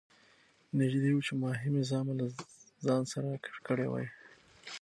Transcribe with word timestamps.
نږدې 0.79 1.11
وو 1.13 1.25
چې 1.27 1.33
ماهي 1.41 1.69
مې 1.73 1.83
زامه 1.91 2.13
له 2.19 2.25
ځان 2.85 3.01
سره 3.11 3.23
راکش 3.31 3.57
کړې 3.67 3.87
وای. 3.89 4.07